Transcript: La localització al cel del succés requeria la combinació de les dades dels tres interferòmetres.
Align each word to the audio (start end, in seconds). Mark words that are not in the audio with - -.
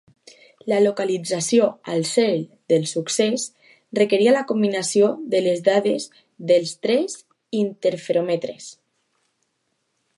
La 0.71 0.77
localització 0.83 1.65
al 1.95 2.05
cel 2.11 2.39
del 2.73 2.87
succés 2.91 3.45
requeria 3.99 4.33
la 4.37 4.41
combinació 4.53 5.11
de 5.35 5.43
les 5.49 5.61
dades 5.69 6.09
dels 6.53 6.73
tres 6.87 7.19
interferòmetres. 7.61 8.73